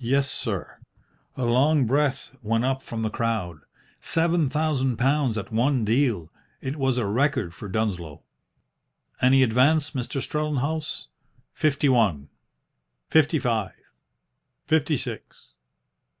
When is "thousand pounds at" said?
4.50-5.52